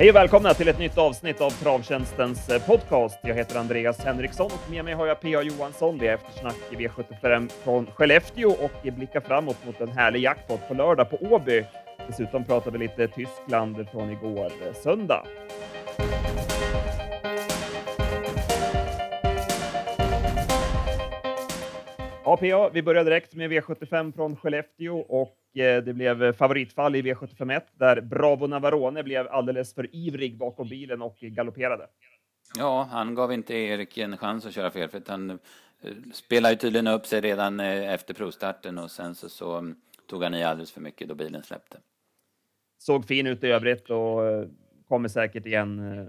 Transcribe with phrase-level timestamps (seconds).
[0.00, 3.18] Hej och välkomna till ett nytt avsnitt av Travtjänstens eh, podcast.
[3.22, 5.42] Jag heter Andreas Henriksson och med mig har jag P.A.
[5.42, 5.98] Johansson.
[5.98, 10.74] Det är eftersnack i V75 från Skellefteå och blickar framåt mot en härlig jackpot på
[10.74, 11.64] lördag på Åby.
[12.08, 15.24] Dessutom pratar vi lite Tyskland från igår eh, söndag.
[22.24, 27.02] Ja, PA, vi börjar direkt med V75 från Skellefteå och eh, det blev favoritfall i
[27.02, 31.86] V751 där Bravo Navarone blev alldeles för ivrig bakom bilen och galopperade.
[32.58, 35.36] Ja, han gav inte Erik en chans att köra fel för han eh,
[36.12, 39.76] spelade tydligen upp sig redan eh, efter provstarten och sen så, så mm,
[40.06, 41.78] tog han i alldeles för mycket då bilen släppte.
[42.78, 44.20] Såg fin ut i övrigt och
[44.88, 46.08] kommer säkert igen.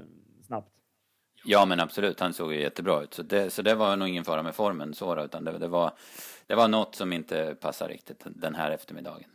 [1.45, 2.19] Ja, men absolut.
[2.19, 3.13] Han såg ju jättebra ut.
[3.13, 5.67] Så det, så det var nog ingen fara med formen så då, utan det, det,
[5.67, 5.91] var,
[6.47, 9.29] det var något som inte passade riktigt den här eftermiddagen.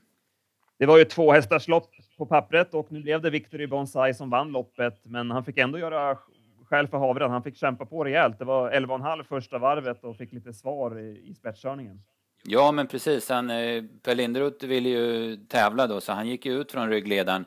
[0.79, 4.31] Det var ju två hästars lopp på pappret och nu blev det Victory Bonsai som
[4.31, 6.19] vann loppet, men han fick ändå göra
[6.65, 7.31] skäl för havren.
[7.31, 8.39] Han fick kämpa på rejält.
[8.39, 12.03] Det var 11,5 första varvet och fick lite svar i, i spetskörningen.
[12.45, 13.29] Ja, men precis.
[13.29, 17.45] Han, eh, Per Linderoth ville ju tävla då, så han gick ju ut från ryggledaren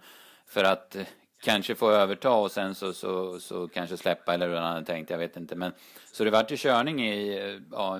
[0.48, 0.98] för att
[1.42, 5.10] kanske få överta och sen så, så, så kanske släppa eller hur han hade tänkt,
[5.10, 5.56] jag vet inte.
[5.56, 5.72] Men,
[6.12, 8.00] så det vart ju körning i ja,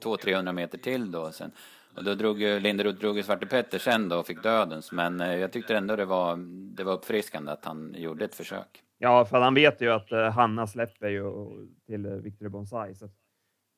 [0.00, 1.32] 200-300 meter till då.
[1.32, 1.50] Sen.
[1.96, 4.92] Och då drog ju Linderoth drog ju Svarte Petter sen då och fick dödens.
[4.92, 6.36] Men eh, jag tyckte ändå det var,
[6.76, 8.82] det var uppfriskande att han gjorde ett försök.
[8.98, 11.32] Ja, för han vet ju att eh, Hanna släpper ju
[11.86, 12.94] till eh, Victor Bonsai.
[12.94, 13.10] Så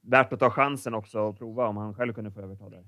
[0.03, 2.85] värt att ta chansen också och prova om han själv kunde få överta det.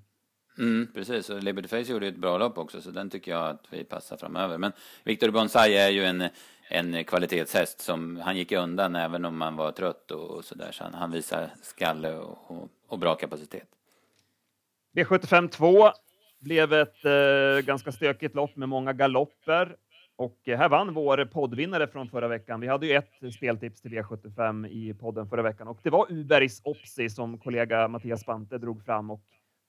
[0.58, 3.66] Mm, precis, och Liberty Face gjorde ett bra lopp också, så den tycker jag att
[3.70, 4.58] vi passar framöver.
[4.58, 4.72] Men
[5.04, 6.28] Victor Bonsai är ju en,
[6.68, 10.72] en kvalitetshäst som han gick undan även om man var trött och, och sådär.
[10.72, 13.68] Så han, han visar skalle och, och, och bra kapacitet.
[14.96, 15.90] V75 2
[16.40, 19.76] blev ett eh, ganska stökigt lopp med många galopper.
[20.16, 22.60] Och här vann vår poddvinnare från förra veckan.
[22.60, 26.60] Vi hade ju ett speltips till V75 i podden förra veckan och det var Ubergs
[26.64, 29.20] Opsi som kollega Mattias Spante drog fram och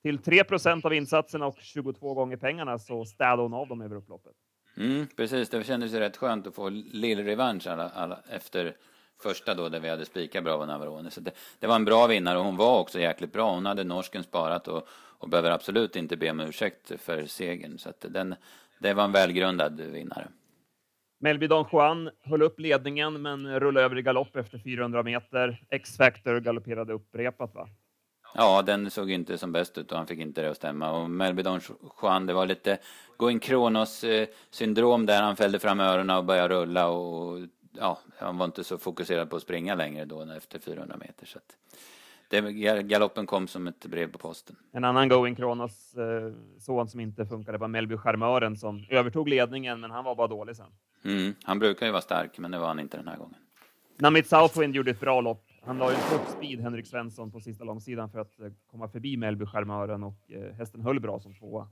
[0.02, 4.34] till 3% av insatserna och 22 gånger pengarna så städade hon av dem över upploppet.
[4.78, 8.76] Mm, precis, det kändes ju rätt skönt att få lill-revansch alla, alla, efter
[9.24, 11.12] första då där vi hade spikat Bravo Navarone.
[11.12, 13.54] Så det, det, var en bra vinnare och hon var också jäkligt bra.
[13.54, 17.78] Hon hade norsken sparat och, och behöver absolut inte be om ursäkt för segern.
[17.78, 18.36] Så att den,
[18.80, 20.28] det var en välgrundad vinnare.
[21.22, 25.64] Melby Don Juan höll upp ledningen men rullade över i galopp efter 400 meter.
[25.70, 27.70] X-Factor galopperade upprepat va?
[28.34, 30.92] Ja, den såg inte som bäst ut och han fick inte det att stämma.
[30.92, 31.60] Och Melby Don
[32.02, 32.78] Juan, det var lite
[33.18, 34.28] Going Kronos eh,
[35.06, 37.40] där han fällde fram öronen och började rulla och
[37.80, 41.26] ja, han var inte så fokuserad på att springa längre då efter 400 meter.
[41.26, 41.58] Så att
[42.30, 42.42] det,
[42.84, 44.56] galoppen kom som ett brev på posten.
[44.72, 49.80] En annan Going Kronos eh, son som inte funkade var Melby Charmören som övertog ledningen,
[49.80, 50.72] men han var bara dålig sen.
[51.06, 53.36] Mm, han brukar ju vara stark, men det var han inte den här gången.
[53.98, 57.64] Namit Southwind gjorde ett bra lopp han la ju en speed, Henrik Svensson, på sista
[57.64, 61.68] långsidan för att eh, komma förbi Mellby charmören och eh, hästen höll bra som tvåa.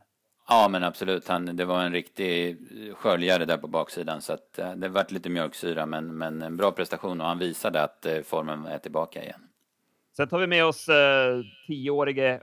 [0.47, 1.27] Ja, men absolut.
[1.27, 5.29] Han, det var en riktig eh, sköljare där på baksidan så att det vart lite
[5.29, 9.41] mjölksyra, men, men en bra prestation och han visade att formen är tillbaka igen.
[10.17, 12.41] Sen tar vi med oss eh, tioårige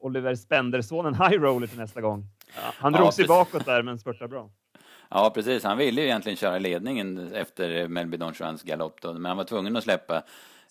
[0.00, 2.26] Oliver Spendersonen High Roller till nästa gång.
[2.54, 4.50] Han drog ja, sig bakåt där, men spurtade bra.
[5.10, 5.64] Ja, precis.
[5.64, 9.44] Han ville ju egentligen köra ledningen efter Melby Don Juans galopp, då, men han var
[9.44, 10.22] tvungen att släppa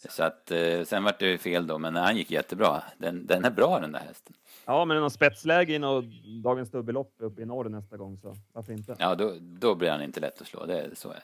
[0.10, 2.84] så att, eh, sen vart det fel då, men han gick jättebra.
[2.98, 4.36] Den, den är bra den där hästen.
[4.66, 6.06] Ja, men någon spetsläge i något
[6.44, 8.96] dagens dubbellopp uppe i norr nästa gång, så varför inte?
[9.00, 10.66] Ja, då, då blir han inte lätt att slå.
[10.66, 11.22] Det, så är det.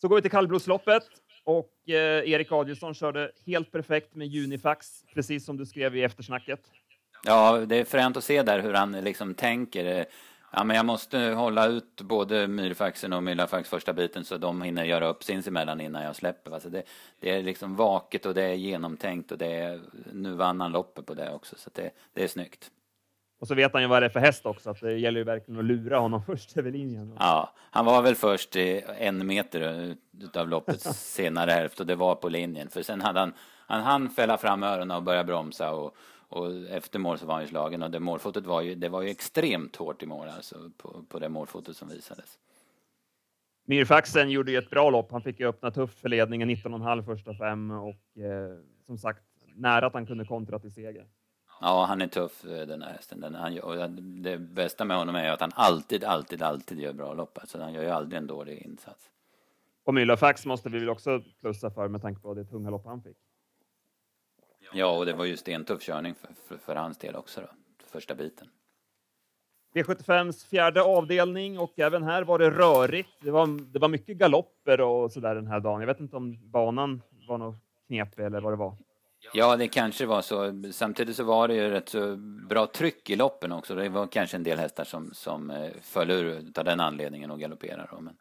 [0.00, 1.02] Så går vi till kallblodsloppet
[1.44, 6.60] och eh, Erik Adielsson körde helt perfekt med Unifax, precis som du skrev i eftersnacket.
[7.24, 10.06] Ja, det är fränt att se där hur han liksom tänker.
[10.56, 14.84] Ja, men jag måste hålla ut både myrfaxen och myllafax första biten så de hinner
[14.84, 16.50] göra upp sinsemellan innan jag släpper.
[16.50, 16.82] Alltså det,
[17.20, 19.80] det är liksom vaket och det är genomtänkt och det är,
[20.12, 22.70] nu vann han loppet på det också så det, det är snyggt.
[23.40, 25.24] Och så vet han ju vad det är för häst också, att det gäller ju
[25.24, 27.16] verkligen att lura honom först över linjen.
[27.18, 28.56] Ja, han var väl först
[28.98, 30.84] en meter utav loppets
[31.14, 32.68] senare hälft och det var på linjen.
[32.68, 33.32] För sen hade han,
[33.66, 35.96] han hann fälla fram öronen och börja bromsa och
[36.34, 39.02] och efter mål så var han ju slagen och det målfotot var ju, det var
[39.02, 42.38] ju extremt hårt i mål alltså på, på det målfotot som visades.
[43.64, 45.12] Myrfaxen gjorde ju ett bra lopp.
[45.12, 49.86] Han fick ju öppna tufft för ledningen 19,5 första fem och eh, som sagt nära
[49.86, 51.06] att han kunde kontra till seger.
[51.60, 53.20] Ja, han är tuff eh, den här hästen.
[53.20, 57.14] Den, han, och det bästa med honom är att han alltid, alltid, alltid gör bra
[57.14, 57.38] lopp.
[57.38, 59.10] Alltså, han gör ju aldrig en dålig insats.
[59.84, 63.02] Och Mylafax måste vi väl också plussa för med tanke på det tunga lopp han
[63.02, 63.16] fick.
[64.72, 67.48] Ja, och det var ju stentuff körning för, för, för hans del också då,
[67.86, 68.48] första biten.
[69.74, 73.08] V75s fjärde avdelning och även här var det rörigt.
[73.20, 75.80] Det var, det var mycket galopper och så där den här dagen.
[75.80, 77.56] Jag vet inte om banan var något
[77.86, 78.76] knepig eller vad det var.
[79.32, 80.62] Ja, det kanske var så.
[80.72, 82.16] Samtidigt så var det ju rätt så
[82.48, 83.74] bra tryck i loppen också.
[83.74, 87.40] Det var kanske en del hästar som, som eh, föll ur av den anledningen och
[87.40, 87.88] galopperade.
[88.00, 88.16] Men,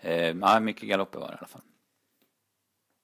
[0.00, 1.62] eh, ja, mycket galopper var det i alla fall.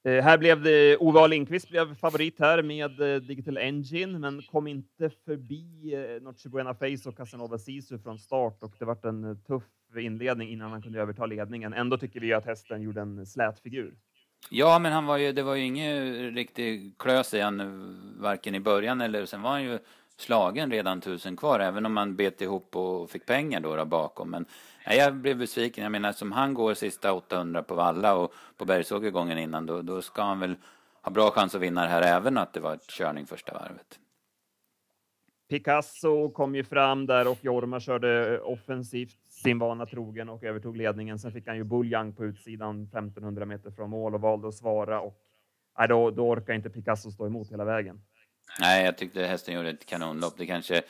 [0.05, 4.67] Eh, här blev det Ove Lindqvist blev favorit här med eh, Digital Engine, men kom
[4.67, 9.25] inte förbi eh, Noche Buena Face och Casanova Sisu från start och det var en
[9.25, 9.63] eh, tuff
[9.97, 11.73] inledning innan han kunde överta ledningen.
[11.73, 13.95] Ändå tycker vi att hästen gjorde en slät figur.
[14.51, 18.61] Ja, men han var ju, det var ju ingen riktig klös i han varken i
[18.61, 19.79] början eller sen var han ju
[20.17, 24.31] slagen redan tusen kvar, även om man bet ihop och fick pengar då, då bakom.
[24.31, 24.45] Men
[24.87, 25.83] nej, jag blev besviken.
[25.83, 29.83] Jag menar, som han går sista 800 på Valla och på Bergsåker gången innan, då,
[29.83, 30.57] då ska han väl
[31.03, 33.99] ha bra chans att vinna det här, även att det var ett körning första varvet.
[35.49, 41.19] Picasso kom ju fram där och Jorma körde offensivt sin vana trogen och övertog ledningen.
[41.19, 45.01] Sen fick han ju Buljang på utsidan 1500 meter från mål och valde att svara
[45.01, 45.19] och
[45.79, 48.03] nej, då, då orkar inte Picasso stå emot hela vägen.
[48.61, 50.35] Nej, jag tyckte hästen gjorde ett kanonlopp.
[50.39, 50.83] Det kanske...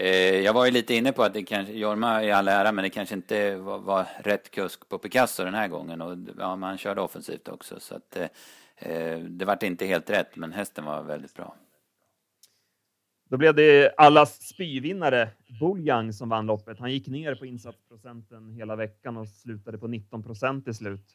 [0.00, 2.82] Eh, jag var ju lite inne på att det kanske, Jorma i all ära, men
[2.82, 6.00] det kanske inte var, var, rätt kusk på Picasso den här gången.
[6.00, 8.16] Och ja, man körde offensivt också, så att
[8.76, 11.54] eh, det vart inte helt rätt, men hästen var väldigt bra.
[13.30, 15.28] Då blev det allas spyvinnare,
[15.60, 16.78] Buljang, som vann loppet.
[16.78, 21.06] Han gick ner på insatsprocenten hela veckan och slutade på 19 procent till slut.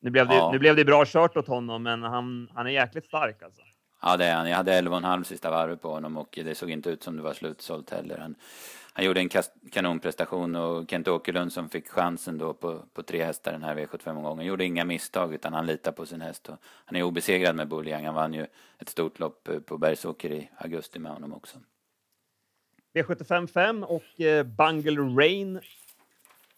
[0.00, 0.50] Nu blev, det, ja.
[0.52, 3.62] nu blev det bra kört åt honom, men han, han är jäkligt stark alltså.
[4.02, 4.48] Ja, det är han.
[4.48, 7.34] Jag hade 11,5 sista varvet på honom och det såg inte ut som det var
[7.34, 8.18] slutsålt heller.
[8.18, 8.34] Han,
[8.92, 9.28] han gjorde en
[9.72, 14.46] kanonprestation och Kent Åkerlund som fick chansen då på, på tre hästar den här V75-omgången
[14.46, 16.48] gjorde inga misstag utan han litar på sin häst.
[16.48, 18.04] Och han är obesegrad med Buljang.
[18.04, 18.46] Han vann ju
[18.78, 21.58] ett stort lopp eh, på Bergsåker i augusti med honom också.
[22.94, 25.60] V75 5 och eh, Bungle Rain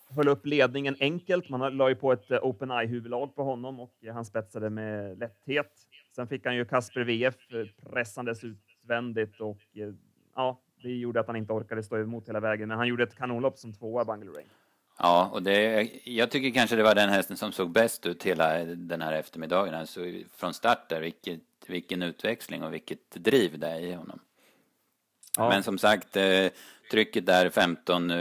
[0.08, 1.48] höll upp ledningen enkelt.
[1.48, 5.72] Man la ju på ett eh, Open Eye-huvudlag på honom och han spetsade med lätthet.
[6.16, 9.94] Sen fick han ju Kasper VF eh, pressandes utvändigt och eh,
[10.34, 13.16] ja, det gjorde att han inte orkade stå emot hela vägen, men han gjorde ett
[13.16, 14.48] kanonlopp som tvåa, Bungle Rain.
[14.98, 18.64] Ja, och det, jag tycker kanske det var den hästen som såg bäst ut hela
[18.64, 19.74] den här eftermiddagen.
[19.74, 20.00] Alltså
[20.32, 24.20] från start där, vilket, vilken utväxling och vilket driv det är i honom.
[25.36, 25.48] Ja.
[25.48, 26.46] Men som sagt, eh,
[26.90, 28.12] trycket där 15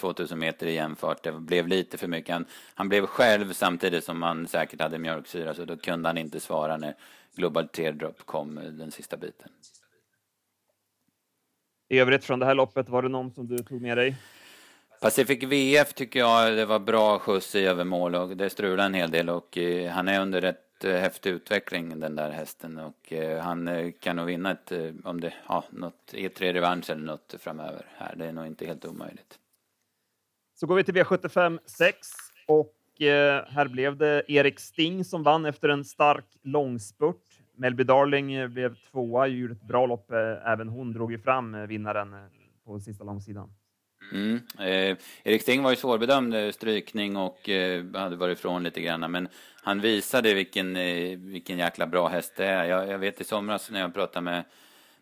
[0.00, 2.32] 2000 meter i jämfart, det blev lite för mycket.
[2.32, 2.44] Han,
[2.74, 6.76] han blev själv samtidigt som han säkert hade mjölksyra, så då kunde han inte svara
[6.76, 6.94] när
[7.34, 9.48] Global Teardrop kom den sista biten.
[11.88, 14.16] I övrigt från det här loppet, var det någon som du tog med dig?
[15.00, 18.94] Pacific VF tycker jag det var bra skjuts i över mål och det strulade en
[18.94, 20.52] hel del och eh, han är under eh,
[20.84, 24.72] Eh, häftig utveckling den där hästen och eh, han eh, kan nog vinna ett,
[25.04, 28.16] om det, ja, något E3 revansch eller något framöver här.
[28.16, 29.38] Det är nog inte helt omöjligt.
[30.54, 32.08] Så går vi till V75 6
[32.48, 32.74] och
[33.48, 37.22] här blev det Erik Sting som vann efter en stark långspurt.
[37.54, 40.10] Melby Darling blev tvåa, gjorde ett bra lopp.
[40.44, 42.16] Även hon drog ju fram vinnaren
[42.64, 43.50] på sista långsidan.
[44.12, 44.40] Mm.
[44.58, 49.10] Eh, Erik Sting var ju svårbedömd eh, strykning och eh, hade varit ifrån lite grann,
[49.10, 49.28] men
[49.62, 52.64] han visade vilken, eh, vilken jäkla bra häst det är.
[52.64, 54.44] Jag, jag, vet i somras när jag pratade med,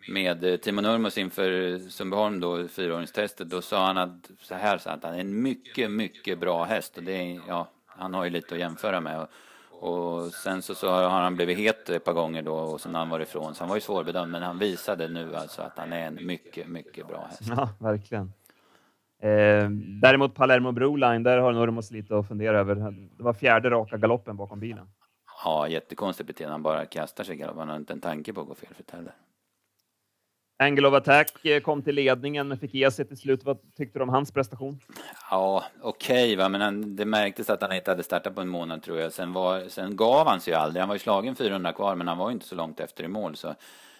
[0.08, 4.90] med eh, Timo Nurmos inför Sundbyholm då, fyraåringstestet, då sa han att så här så
[4.90, 8.30] att han är en mycket, mycket bra häst och det är, ja, han har ju
[8.30, 9.20] lite att jämföra med.
[9.20, 9.28] Och,
[9.80, 12.98] och sen så, så har han blivit het ett par gånger då och sen har
[12.98, 13.54] han varit ifrån.
[13.54, 16.68] Så han var ju svårbedömd men han visade nu alltså att han är en mycket,
[16.68, 17.42] mycket bra häst.
[17.56, 18.32] Ja, verkligen.
[19.22, 19.70] Eh,
[20.02, 22.74] däremot Palermo Broline, där har Nurmos lite att fundera över.
[23.16, 24.88] Det var fjärde raka galoppen bakom bilen.
[25.44, 26.52] Ja, jättekonstigt beteende.
[26.52, 27.42] Han bara kastar sig.
[27.42, 29.14] Han har inte en tanke på att gå fel för heller.
[30.58, 33.44] Angle of Attack eh, kom till ledningen men fick ge sig till slut.
[33.44, 34.80] Vad tyckte du om hans prestation?
[35.30, 38.82] Ja, okej, okay, men han, det märktes att han inte hade startat på en månad
[38.82, 39.12] tror jag.
[39.12, 40.80] Sen, var, sen gav han sig ju aldrig.
[40.80, 43.08] Han var ju slagen 400 kvar, men han var ju inte så långt efter i
[43.08, 43.36] mål.
[43.36, 43.54] Så,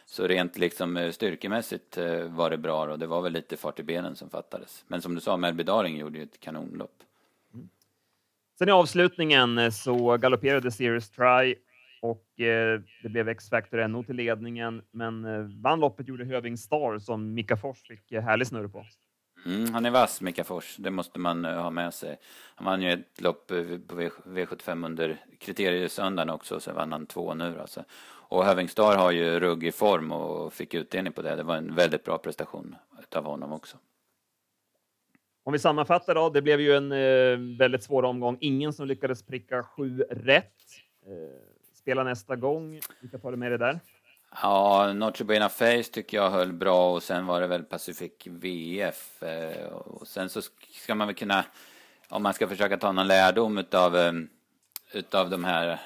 [0.06, 3.80] så rent liksom eh, styrkemässigt eh, var det bra och det var väl lite fart
[3.80, 4.84] i benen som fattades.
[4.86, 7.02] Men som du sa, Melby Daring gjorde ju ett kanonlopp.
[7.54, 7.68] Mm.
[8.58, 11.54] Sen i avslutningen så galopperade Series Try
[12.00, 16.98] och eh, det blev X-Factor NO till ledningen, men eh, vann loppet gjorde Höving Star
[16.98, 18.86] som Mika Fors fick eh, härlig snurr på.
[19.46, 20.76] Mm, han är vass, Mika Fors.
[20.76, 22.16] Det måste man uh, ha med sig.
[22.54, 27.06] Han vann ju ett lopp uh, på v V75 under kriteriesöndagen också, så vann han
[27.06, 27.84] två nu alltså.
[28.28, 31.36] Och Hövingstar har ju rugg i form och fick utdelning på det.
[31.36, 32.76] Det var en väldigt bra prestation
[33.14, 33.76] av honom också.
[35.44, 38.38] Om vi sammanfattar då, det blev ju en eh, väldigt svår omgång.
[38.40, 40.52] Ingen som lyckades pricka sju rätt.
[41.06, 41.12] Eh,
[41.74, 42.80] spela nästa gång.
[43.00, 43.80] Vilka tar du med dig där?
[44.42, 49.22] Ja, Notre Buena Face tycker jag höll bra och sen var det väl Pacific VF.
[49.22, 50.40] Eh, och sen så
[50.72, 51.44] ska man väl kunna,
[52.08, 54.12] om man ska försöka ta någon lärdom utav, eh,
[54.92, 55.80] utav de här,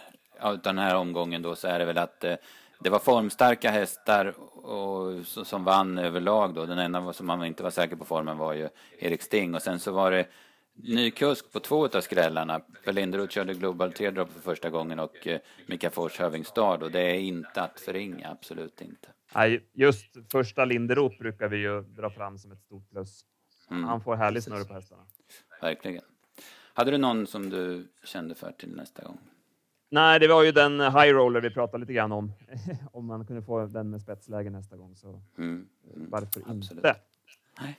[0.44, 2.34] utav den här omgången då så är det väl att eh,
[2.80, 4.26] det var formstarka hästar
[4.66, 6.66] och, som vann överlag då.
[6.66, 8.68] Den enda som man inte var säker på formen var ju
[8.98, 10.26] Erik Sting och sen så var det
[10.74, 12.60] ny kusk på två av skrällarna.
[12.84, 17.00] Per Linderoth körde Global Teardrop för första gången och eh, Mika Fors Hövingstad och det
[17.00, 19.08] är inte att förringa, absolut inte.
[19.34, 23.24] Nej, just första Linderoth brukar vi ju dra fram som ett stort plus.
[23.70, 25.02] Mm, Han får härlig snurr på hästarna.
[25.60, 26.02] Verkligen.
[26.74, 29.18] Hade du någon som du kände för till nästa gång?
[29.92, 32.32] Nej, det var ju den high roller vi pratade lite grann om.
[32.92, 36.70] om man kunde få den med spetsläge nästa gång så mm, mm, varför absolut.
[36.70, 36.96] inte?
[37.60, 37.76] Nej.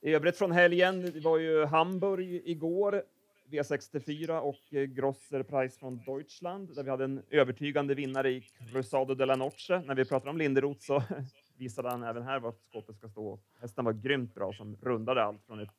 [0.00, 3.02] I övrigt från helgen, det var ju Hamburg igår,
[3.50, 9.14] V64 och eh, Grosser Preis från Deutschland, där vi hade en övertygande vinnare i Cruzado
[9.14, 9.82] de la Noche.
[9.86, 11.02] När vi pratar om Linderoth så
[11.56, 13.38] visade han även här var skåpet ska stå.
[13.60, 15.70] Hästen var grymt bra som rundade allt från ett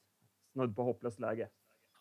[0.54, 1.48] snudd på hopplöst läge.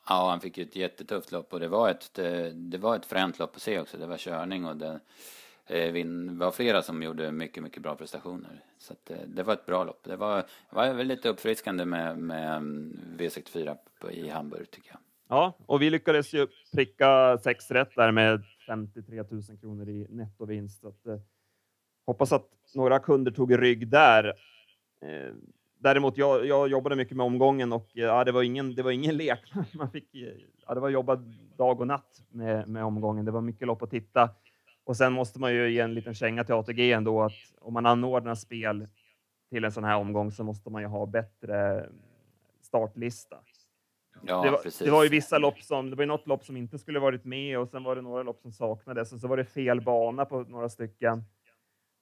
[0.08, 2.14] Ja, han fick ju ett jättetufft lopp och det var ett,
[2.54, 3.98] det var ett fränt lopp att se också.
[3.98, 5.00] Det var körning och det,
[5.66, 8.64] Eh, var flera som gjorde mycket, mycket bra prestationer.
[8.78, 10.04] Så att, eh, det var ett bra lopp.
[10.04, 13.76] Det var, var väldigt uppfriskande med, med mm, V64
[14.10, 15.00] i Hamburg tycker jag.
[15.28, 20.80] Ja, och vi lyckades ju pricka sex rätt där med 53 000 kronor i nettovinst.
[20.80, 21.18] Så att, eh,
[22.06, 24.24] hoppas att några kunder tog rygg där.
[25.02, 25.34] Eh,
[25.82, 28.90] Eh, däremot, jag, jag jobbade mycket med omgången och ja, det var ingen, det var
[28.90, 29.52] ingen lek.
[29.74, 30.08] Man fick,
[30.66, 31.20] ja, det var jobbat
[31.56, 33.24] dag och natt med, med omgången.
[33.24, 34.30] Det var mycket lopp att titta.
[34.84, 37.86] Och sen måste man ju ge en liten känga till ATG ändå att om man
[37.86, 38.88] anordnar spel
[39.50, 41.88] till en sån här omgång så måste man ju ha bättre
[42.62, 43.36] startlista.
[44.22, 46.56] Ja, det, var, det var ju vissa lopp som, det var ju något lopp som
[46.56, 49.36] inte skulle varit med och sen var det några lopp som saknades och så var
[49.36, 51.24] det fel bana på några stycken.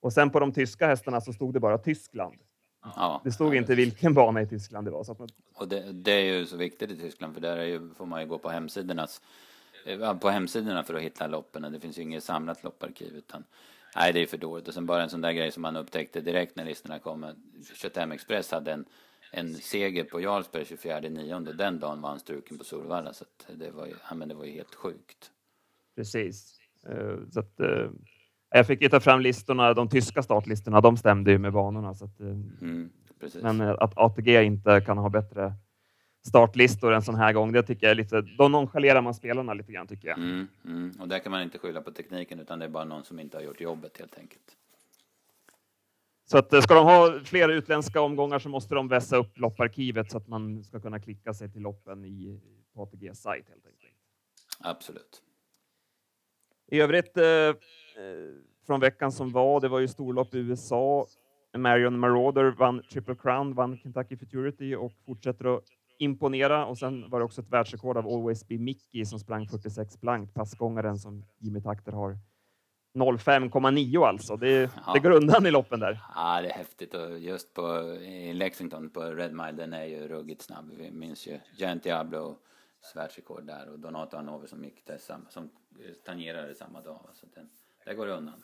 [0.00, 2.36] Och sen på de tyska hästarna så stod det bara Tyskland.
[2.82, 5.04] Ja, det stod ja, inte vilken bana i Tyskland det var.
[5.04, 5.28] Så man...
[5.54, 8.20] Och det, det, är ju så viktigt i Tyskland för där är ju, får man
[8.20, 9.20] ju gå på hemsidornas
[10.20, 11.72] på hemsidorna för att hitta loppen.
[11.72, 13.44] Det finns ju inget samlat lopparkiv utan
[13.96, 14.68] nej, det är för dåligt.
[14.68, 17.26] Och sen bara en sån där grej som man upptäckte direkt när listorna kom.
[17.74, 18.84] Köthem Express hade en,
[19.32, 21.52] en seger på Jarlsberg 24 nionde.
[21.52, 24.44] Den dagen var han struken på Solvalla så det var ju, ja, men det var
[24.44, 25.30] ju helt sjukt.
[25.96, 26.60] Precis.
[26.88, 27.90] Uh, så att, uh,
[28.50, 31.94] jag fick ju ta fram listorna, de tyska startlistorna, de stämde ju med banorna.
[31.94, 32.26] Så att, uh,
[32.60, 32.90] mm,
[33.42, 35.54] men att ATG inte kan ha bättre
[36.26, 37.52] startlistor en sån här gång.
[37.52, 40.18] Det tycker jag är lite, då nonchalerar man spelarna lite grann tycker jag.
[40.18, 40.92] Mm, mm.
[41.00, 43.36] Och där kan man inte skylla på tekniken utan det är bara någon som inte
[43.36, 44.56] har gjort jobbet helt enkelt.
[46.30, 50.10] Så att eh, ska de ha fler utländska omgångar så måste de vässa upp lopparkivet
[50.10, 52.40] så att man ska kunna klicka sig till loppen i
[52.74, 53.92] på ATG sajt helt enkelt.
[54.60, 55.22] Absolut.
[56.70, 57.54] I övrigt eh, eh,
[58.66, 61.06] från veckan som var, det var ju storlopp i USA.
[61.56, 65.64] Marion Marauder vann Triple Crown, vann Kentucky Futurity och fortsätter att
[65.98, 66.66] imponera.
[66.66, 70.34] Och sen var det också ett världsrekord av Always Be Mickey som sprang 46 blankt,
[70.34, 72.18] passgångaren som Jimmy Takter har
[72.94, 74.36] 05,9 alltså.
[74.36, 74.92] Det, ja.
[74.92, 76.00] det går undan i loppen där.
[76.14, 80.08] Ja, det är häftigt och just på i Lexington på Red Mile, den är ju
[80.08, 80.70] ruggigt snabb.
[80.78, 82.38] Vi minns ju Giant Diablo
[82.94, 85.50] världsrekord där och Donato Hanover som gick där, som
[86.04, 87.10] tangerade samma dag.
[87.14, 87.50] Så den,
[87.84, 88.42] det går undan.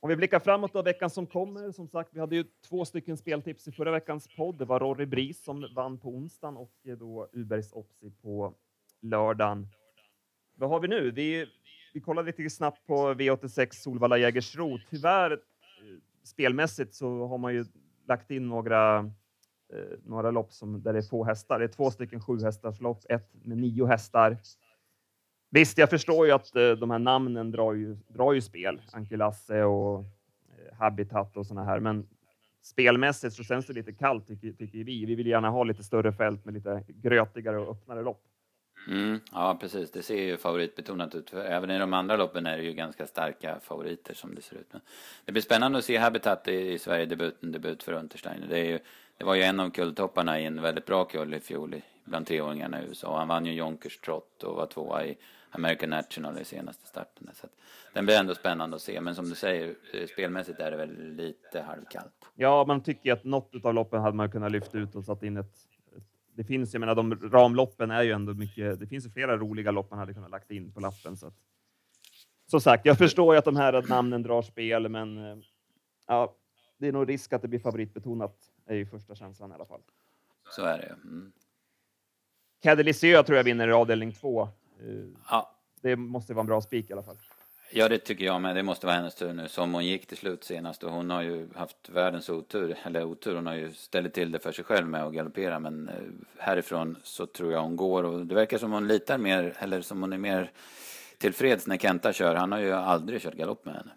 [0.00, 3.16] Om vi blickar framåt då veckan som kommer, som sagt, vi hade ju två stycken
[3.16, 4.58] speltips i förra veckans podd.
[4.58, 8.54] Det var Rory Bris som vann på onsdagen och då Ubergs Opsi på
[9.00, 9.68] lördagen.
[10.54, 11.10] Vad har vi nu?
[11.10, 11.46] Vi,
[11.94, 14.78] vi kollar lite snabbt på V86 Solvalla Jägersro.
[14.90, 15.38] Tyvärr eh,
[16.24, 17.64] spelmässigt så har man ju
[18.08, 18.98] lagt in några,
[19.72, 21.58] eh, några lopp som, där det är få hästar.
[21.58, 24.36] Det är två stycken sju hästars lopp, ett med nio hästar.
[25.54, 28.82] Visst, jag förstår ju att eh, de här namnen drar ju, drar ju spel.
[28.92, 31.80] Anki-Lasse och eh, Habitat och såna här.
[31.80, 32.08] Men
[32.62, 35.04] spelmässigt så känns det lite kallt tycker, tycker vi.
[35.04, 38.22] Vi vill gärna ha lite större fält med lite grötigare och öppnare lopp.
[38.88, 39.90] Mm, ja, precis.
[39.90, 41.32] Det ser ju favoritbetonat ut.
[41.34, 44.68] Även i de andra loppen är det ju ganska starka favoriter som det ser ut.
[44.72, 44.80] Men
[45.24, 48.46] det blir spännande att se Habitat i, i Sverige, debuten, debut för Untersteiner.
[48.46, 48.78] Det, ju,
[49.18, 52.82] det var ju en av kulltopparna i en väldigt bra kull i fjol bland treåringarna
[52.82, 53.18] i USA.
[53.18, 55.16] Han vann ju Jonkers trott och var tvåa i
[55.54, 57.30] American National i senaste starten.
[57.34, 57.46] Så
[57.92, 61.14] den blir ändå spännande att se, men som du säger, eh, spelmässigt är det väl
[61.14, 62.30] lite halvkallt.
[62.34, 65.36] Ja, man tycker att något av loppen hade man kunnat lyfta ut och satt in
[65.36, 65.56] ett
[66.34, 68.80] det finns, jag menar, de ramloppen är ju ändå mycket.
[68.80, 71.16] Det finns ju flera roliga lopp man hade kunnat lagt in på lappen.
[71.16, 71.34] Så att,
[72.46, 75.36] som sagt, jag förstår ju att de här namnen drar spel, men eh,
[76.06, 76.36] ja,
[76.78, 78.36] det är nog risk att det blir favoritbetonat.
[78.66, 79.80] är ju första känslan i alla fall.
[80.50, 80.94] Så är det.
[81.04, 81.32] Mm.
[82.62, 84.48] Cadelicea tror jag vinner i avdelning två.
[85.30, 85.50] Ja.
[85.82, 87.16] Det måste vara en bra spik i alla fall.
[87.74, 88.56] Ja, det tycker jag med.
[88.56, 89.48] Det måste vara hennes tur nu.
[89.48, 92.76] Som hon gick till slut senast och hon har ju haft världens otur.
[92.84, 95.58] Eller otur, hon har ju ställt till det för sig själv med att galoppera.
[95.58, 95.94] Men eh,
[96.38, 100.00] härifrån så tror jag hon går och det verkar som hon litar mer, eller som
[100.00, 100.50] hon är mer
[101.18, 102.34] tillfreds när Kenta kör.
[102.34, 103.92] Han har ju aldrig kört galopp med henne.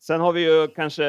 [0.00, 1.04] Sen har vi ju kanske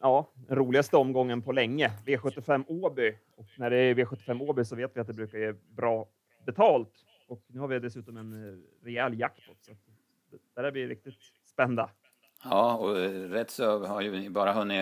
[0.00, 3.14] ja, den roligaste omgången på länge, V75 Åby.
[3.36, 6.08] Och när det är V75 Åby så vet vi att det brukar ge bra
[6.44, 7.04] betalt.
[7.26, 9.56] Och nu har vi dessutom en eh, rejäl jackpot.
[9.62, 9.72] Så
[10.54, 11.90] det där blir riktigt spända.
[12.44, 12.96] Ja, och
[13.30, 14.78] rätt så har ju bara hunnit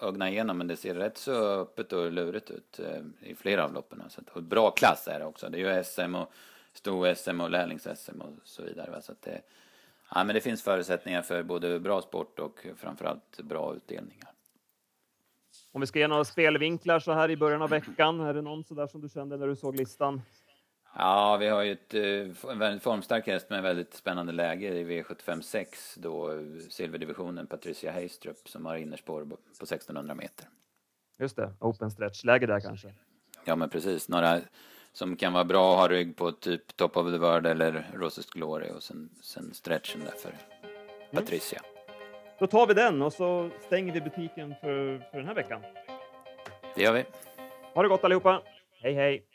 [0.00, 3.72] ögna igenom, men det ser rätt så öppet och lurigt ut eh, i flera av
[3.72, 4.02] loppen.
[4.08, 5.48] Så att, och bra klass är det också.
[5.48, 6.32] Det är ju SM och
[6.72, 9.02] sto-SM och lärlings-SM och så vidare.
[9.02, 9.40] Så att det,
[10.14, 14.28] ja, men det finns förutsättningar för både bra sport och framförallt bra utdelningar.
[15.72, 18.64] Om vi ska ge några spelvinklar så här i början av veckan, är det någon
[18.64, 20.22] sådär som du kände när du såg listan?
[20.98, 24.84] Ja, vi har ju ett, eh, en väldigt formstark häst med väldigt spännande läge i
[24.84, 26.30] V75 6 då
[26.70, 30.46] silverdivisionen Patricia Heistrup som har innerspår på 1600 meter.
[31.18, 32.94] Just det, open stretch-läge där kanske.
[33.44, 34.08] Ja, men precis.
[34.08, 34.40] Några
[34.92, 38.26] som kan vara bra att ha rygg på typ Top of the World eller Roses
[38.26, 40.34] Glory och sen, sen stretchen där för
[41.12, 41.58] Patricia.
[41.58, 41.72] Mm.
[42.38, 45.62] Då tar vi den och så stänger vi butiken för, för den här veckan.
[46.74, 47.04] Det gör vi.
[47.74, 48.42] Ha det gott allihopa.
[48.82, 49.26] Hej hej!